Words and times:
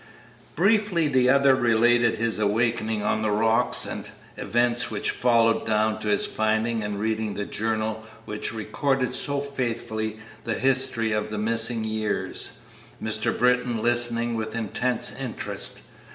Briefly 0.55 1.07
the 1.07 1.29
other 1.29 1.53
related 1.55 2.15
his 2.15 2.39
awakening 2.39 3.03
on 3.03 3.21
the 3.21 3.29
rocks 3.29 3.85
and 3.85 4.05
the 4.35 4.41
events 4.41 4.89
which 4.89 5.11
followed 5.11 5.63
down 5.63 5.99
to 5.99 6.07
his 6.07 6.25
finding 6.25 6.83
and 6.83 6.99
reading 6.99 7.35
the 7.35 7.45
journal 7.45 8.03
which 8.25 8.51
recorded 8.51 9.13
so 9.13 9.39
faithfully 9.39 10.17
the 10.43 10.55
history 10.55 11.11
of 11.11 11.29
the 11.29 11.37
missing 11.37 11.83
years, 11.83 12.61
Mr. 12.99 13.37
Britton 13.37 13.77
listening 13.83 14.33
with 14.33 14.55
intense 14.55 15.15
interest. 15.21 15.81